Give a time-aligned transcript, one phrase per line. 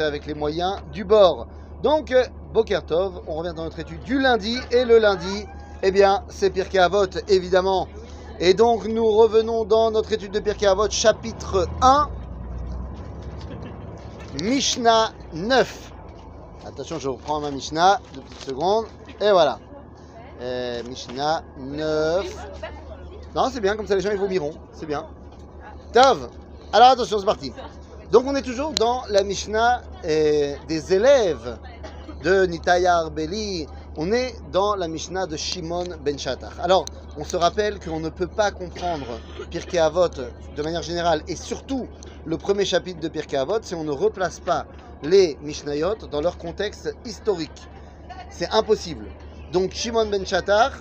[0.00, 1.46] avec les moyens du bord.
[1.82, 5.46] Donc, euh, Bokertov, on revient dans notre étude du lundi, et le lundi,
[5.82, 7.88] eh bien, c'est Pirkei Avot, évidemment.
[8.40, 12.08] Et donc, nous revenons dans notre étude de Pirkei Avot, chapitre 1,
[14.42, 15.92] Mishnah 9.
[16.66, 18.86] Attention, je reprends ma Mishnah, deux petites secondes,
[19.20, 19.58] et voilà.
[20.40, 22.48] Euh, Mishnah 9.
[23.34, 25.06] Non, c'est bien, comme ça les gens ils vomiront, c'est bien.
[25.92, 26.28] Tav,
[26.72, 27.52] alors attention, c'est parti.
[28.12, 31.58] Donc on est toujours dans la Mishnah euh, des élèves
[32.22, 33.66] de Nitaya Arbeli.
[33.96, 36.52] On est dans la Mishnah de Shimon ben Shattach.
[36.60, 36.84] Alors,
[37.16, 39.06] on se rappelle qu'on ne peut pas comprendre
[39.50, 41.88] Pirkei Avot de manière générale, et surtout
[42.24, 44.66] le premier chapitre de Pirkei Avot, si on ne replace pas
[45.02, 47.68] les Mishnayot dans leur contexte historique.
[48.30, 49.10] C'est impossible.
[49.52, 50.74] Donc Shimon ben Shattach,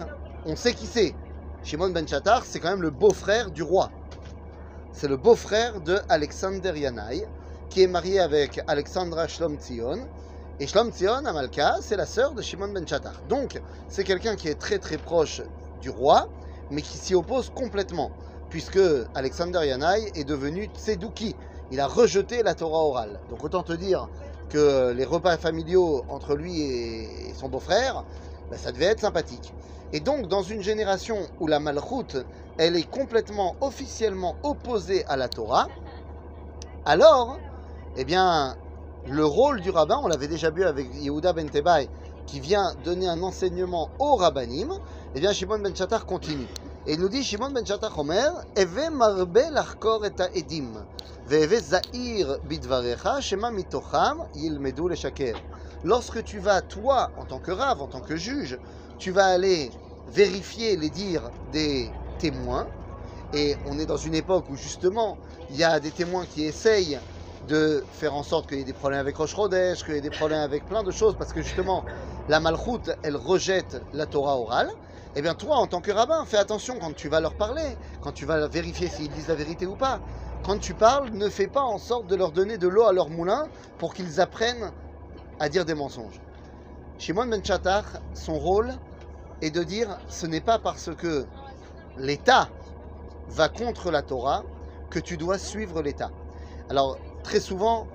[0.46, 1.16] on sait qui c'est.
[1.64, 3.90] Shimon ben Shattach, c'est quand même le beau-frère du roi.
[4.98, 7.22] C'est le beau-frère de Alexander Yanai,
[7.70, 10.08] qui est marié avec Alexandra Shlom Tzion.
[10.62, 13.22] Et Shlom Tzion, Amalka, c'est la sœur de Shimon ben Shattach.
[13.28, 15.42] Donc, c'est quelqu'un qui est très très proche
[15.82, 16.30] du roi,
[16.70, 18.14] mais qui s'y oppose complètement,
[18.48, 18.80] puisque
[19.14, 21.36] Alexander Yanai est devenu Tsedouki.
[21.72, 23.20] Il a rejeté la Torah orale.
[23.28, 24.08] Donc, autant te dire
[24.48, 28.06] que les repas familiaux entre lui et son beau-frère,
[28.50, 29.54] ben, ça devait être sympathique.
[29.92, 32.18] Et donc, dans une génération où la malchoute,
[32.58, 35.68] elle est complètement officiellement opposée à la Torah,
[36.86, 37.38] alors,
[37.96, 38.56] eh bien,
[39.06, 41.90] le rôle du rabbin, on l'avait déjà vu avec Yehuda ben Tebai,
[42.28, 44.72] qui vient donner un enseignement au rabbanim,
[45.14, 46.48] eh bien, Shimon ben Shatar continue.
[46.86, 50.86] Et il nous dit, Shimon ben Shatar Omer, Eve marbe lachkor et edim,
[51.26, 55.36] ve'eve zahir bidvarecha, shema mitocham yilmedu le shaker.
[55.86, 58.58] Lorsque tu vas, toi, en tant que rave, en tant que juge,
[58.98, 59.72] tu vas aller
[60.08, 62.68] vérifier les dires des témoins.
[63.34, 67.00] Et on est dans une époque où justement, il y a des témoins qui essayent
[67.44, 70.10] de faire en sorte qu'il y ait des problèmes avec Rosh qu'il y ait des
[70.10, 71.86] problèmes avec plein de choses, parce que justement,
[72.28, 74.72] la malchoute, elle rejette la Torah orale.
[75.14, 78.12] Eh bien, toi, en tant que rabbin, fais attention quand tu vas leur parler, quand
[78.12, 80.02] tu vas vérifier s'ils disent la vérité ou pas.
[80.42, 83.12] Quand tu parles, ne fais pas en sorte de leur donner de l'eau à leur
[83.12, 83.44] moulin
[83.78, 84.72] pour qu'ils apprennent
[85.40, 86.20] à dire des mensonges.
[86.98, 88.74] Shimon Ben Chattar, son rôle
[89.42, 91.26] est de dire ce n'est pas parce que
[91.98, 92.50] l'État
[93.28, 94.44] va contre la Torah
[94.90, 96.12] que tu dois suivre l'État.
[96.70, 97.86] Alors, très souvent,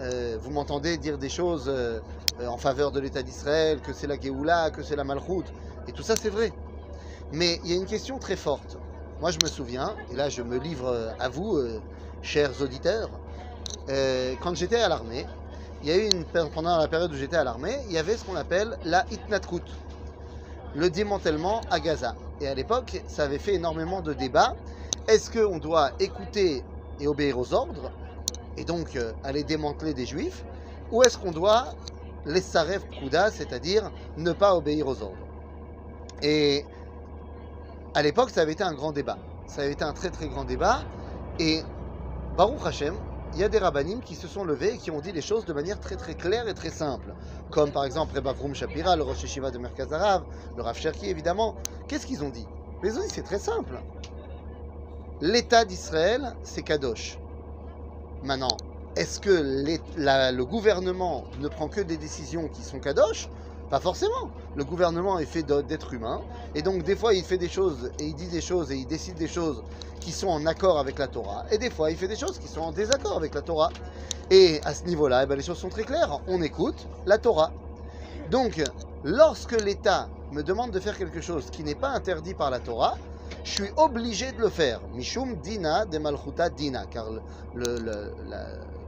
[0.00, 2.00] euh, vous m'entendez dire des choses euh,
[2.46, 5.52] en faveur de l'État d'Israël, que c'est la Géoula, que c'est la Malchoute,
[5.88, 6.52] et tout ça c'est vrai.
[7.32, 8.76] Mais il y a une question très forte.
[9.20, 11.80] Moi je me souviens, et là je me livre à vous, euh,
[12.20, 13.10] chers auditeurs,
[13.88, 15.26] quand j'étais à l'armée,
[15.82, 18.16] il y a eu une, pendant la période où j'étais à l'armée, il y avait
[18.16, 19.62] ce qu'on appelle la Itnatkut,
[20.74, 22.14] le démantèlement à Gaza.
[22.40, 24.54] Et à l'époque, ça avait fait énormément de débats.
[25.08, 26.64] Est-ce qu'on doit écouter
[27.00, 27.90] et obéir aux ordres,
[28.56, 30.44] et donc euh, aller démanteler des juifs,
[30.92, 31.74] ou est-ce qu'on doit
[32.26, 35.26] les saref kouda, c'est-à-dire ne pas obéir aux ordres?
[36.22, 36.64] Et
[37.94, 39.18] à l'époque, ça avait été un grand débat.
[39.46, 40.84] Ça avait été un très très grand débat.
[41.40, 41.62] Et
[42.36, 42.94] Baruch Hashem,
[43.32, 45.44] il y a des rabbinim qui se sont levés et qui ont dit les choses
[45.46, 47.14] de manière très très claire et très simple.
[47.50, 50.26] Comme par exemple Reba Vroom Shapira, le Rosh Yeshiva de Merkaz Arav,
[50.56, 51.56] le Rav Cherki évidemment.
[51.88, 52.50] Qu'est-ce qu'ils ont dit?
[52.82, 53.82] Ils ont dit c'est très simple.
[55.20, 57.22] L'État d'Israël, c'est Kadosh.
[58.22, 58.56] Maintenant,
[58.96, 63.30] est-ce que le gouvernement ne prend que des décisions qui sont Kadosh
[63.72, 64.28] pas forcément.
[64.54, 66.20] Le gouvernement est fait d'êtres humains.
[66.54, 68.86] Et donc, des fois, il fait des choses et il dit des choses et il
[68.86, 69.62] décide des choses
[69.98, 71.46] qui sont en accord avec la Torah.
[71.50, 73.70] Et des fois, il fait des choses qui sont en désaccord avec la Torah.
[74.30, 76.20] Et à ce niveau-là, eh ben, les choses sont très claires.
[76.26, 77.50] On écoute la Torah.
[78.30, 78.62] Donc,
[79.04, 82.98] lorsque l'État me demande de faire quelque chose qui n'est pas interdit par la Torah,
[83.42, 84.82] je suis obligé de le faire.
[84.92, 87.06] Mishum dina de malchuta dina, car
[87.54, 88.12] le,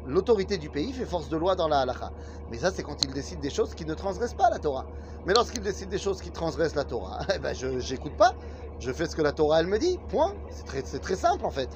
[0.06, 2.12] l'autorité du pays fait force de loi dans la halakha.
[2.50, 4.86] Mais ça, c'est quand il décide des choses qui ne transgressent pas la Torah.
[5.26, 8.34] Mais lorsqu'il décide des choses qui transgressent la Torah, eh ben je n'écoute pas.
[8.80, 9.98] Je fais ce que la Torah, elle me dit.
[10.08, 10.34] Point.
[10.50, 11.70] C'est très, très, simple, en fait.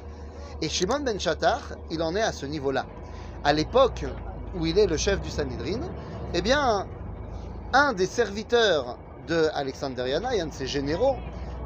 [0.61, 2.87] Et Shimon ben Shatar, il en est à ce niveau-là.
[3.45, 4.05] À l'époque
[4.55, 5.81] où il est le chef du Sanhedrin,
[6.35, 6.87] eh bien,
[7.73, 8.99] un des serviteurs
[9.29, 11.17] de Alexander Yana, un de ses généraux,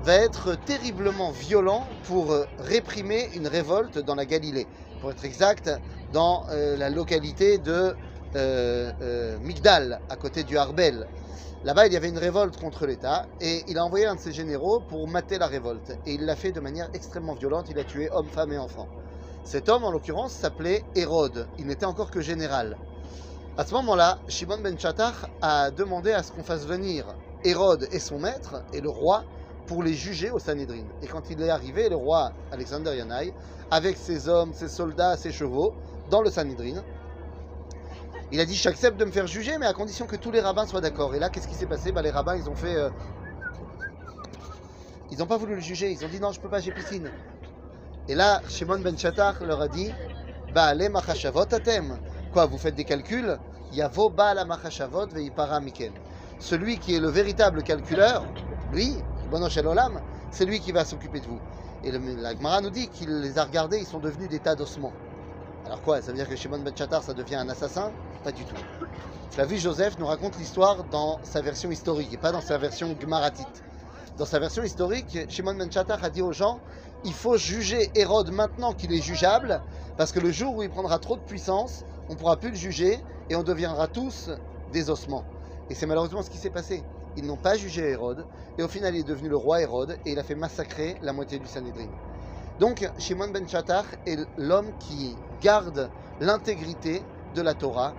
[0.05, 4.67] va être terriblement violent pour réprimer une révolte dans la Galilée.
[5.01, 5.71] Pour être exact,
[6.13, 7.95] dans euh, la localité de
[8.35, 11.07] euh, euh, Migdal, à côté du Harbel.
[11.65, 14.33] Là-bas, il y avait une révolte contre l'État et il a envoyé un de ses
[14.33, 15.97] généraux pour mater la révolte.
[16.07, 17.67] Et il l'a fait de manière extrêmement violente.
[17.71, 18.89] Il a tué hommes, femmes et enfants.
[19.45, 21.47] Cet homme, en l'occurrence, s'appelait Hérode.
[21.59, 22.77] Il n'était encore que général.
[23.57, 27.05] À ce moment-là, Shimon ben Chattar a demandé à ce qu'on fasse venir
[27.45, 29.25] Hérode et son maître et le roi
[29.67, 30.85] pour les juger au Sanhedrin.
[31.03, 33.33] Et quand il est arrivé, le roi Alexander Yanai,
[33.71, 35.75] avec ses hommes, ses soldats, ses chevaux,
[36.11, 36.83] dans le Sanhedrin,
[38.33, 40.67] Il a dit j'accepte de me faire juger, mais à condition que tous les rabbins
[40.67, 41.15] soient d'accord.
[41.15, 41.93] Et là, qu'est-ce qui s'est passé?
[41.93, 42.75] Bah, Les rabbins, ils ont fait.
[42.77, 42.89] euh,
[45.11, 45.91] Ils n'ont pas voulu le juger.
[45.91, 47.11] Ils ont dit non, je peux pas, j'ai piscine.
[48.09, 49.93] Et là, Shimon ben Chattar leur a dit
[50.55, 51.99] Bah, les machashavot atem.
[52.33, 53.39] Quoi, vous faites des calculs?
[53.73, 55.93] Yavo ba la machashavot veipara miken.
[56.39, 58.25] Celui qui est le véritable calculeur,
[58.73, 58.97] lui,
[59.33, 59.99] Bono Shel Olam,
[60.31, 61.41] c'est lui qui va s'occuper de vous.
[61.83, 64.93] Et la Gemara nous dit qu'il les a regardés, ils sont devenus des tas d'ossements.
[65.65, 67.95] Alors quoi, ça veut dire que Shimon ben Chattar, ça devient un assassin?
[68.23, 68.57] Pas du tout.
[69.31, 73.63] Flavius Joseph nous raconte l'histoire dans sa version historique et pas dans sa version gmaratite.
[74.19, 76.61] Dans sa version historique, Shimon ben Chattar a dit aux gens
[77.03, 79.63] il faut juger Hérode maintenant qu'il est jugeable,
[79.97, 82.57] parce que le jour où il prendra trop de puissance, on ne pourra plus le
[82.57, 84.29] juger et on deviendra tous
[84.69, 85.25] des ossements.
[85.71, 86.85] Et c'est malheureusement ce qui s'est passé.
[87.15, 88.27] Ils n'ont pas jugé Hérode,
[88.59, 91.13] et au final il est devenu le roi Hérode, et il a fait massacrer la
[91.13, 91.91] moitié du Sanhédrin.
[92.59, 97.97] Donc Shimon ben Chattar est l'homme qui garde l'intégrité de la Torah,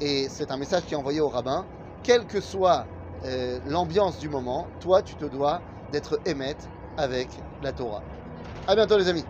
[0.00, 1.66] et c'est un message qui est envoyé au rabbin,
[2.02, 2.88] quelle que soit
[3.24, 8.04] euh, l'ambiance du moment, toi tu te dois d'être émette avec la Torah.
[8.66, 9.26] A bientôt les amis